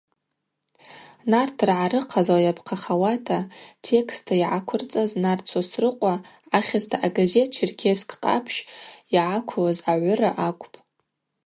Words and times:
Нартыргӏа 1.29 1.87
рыхъазла 1.91 2.37
йапхъахауата 2.45 3.39
текстта 3.85 4.33
йгӏаквырцӏаз 4.43 5.11
Нарт 5.23 5.45
Сосрыкъва 5.51 6.13
ахьызта 6.57 6.97
агазет 7.05 7.49
Черкес 7.55 7.99
къапщ 8.09 8.55
йгӏаквлыз 9.15 9.79
агӏвыра 9.91 10.31
акӏвпӏ. 10.47 10.77